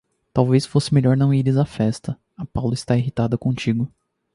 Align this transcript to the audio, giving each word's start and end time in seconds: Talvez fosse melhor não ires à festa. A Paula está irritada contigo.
Talvez 0.33 0.65
fosse 0.65 0.91
melhor 0.95 1.15
não 1.15 1.31
ires 1.31 1.57
à 1.57 1.63
festa. 1.63 2.17
A 2.35 2.43
Paula 2.43 2.73
está 2.73 2.97
irritada 2.97 3.37
contigo. 3.37 3.87